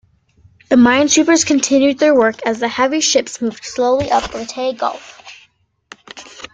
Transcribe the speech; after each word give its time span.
The 0.69 0.77
minesweepers 0.77 1.45
continued 1.45 1.99
their 1.99 2.15
work 2.15 2.41
as 2.43 2.59
the 2.59 2.67
heavy 2.67 3.01
ships 3.01 3.39
moved 3.39 3.63
slowly 3.63 4.09
up 4.09 4.33
Leyte 4.33 4.75
Gulf. 4.79 5.21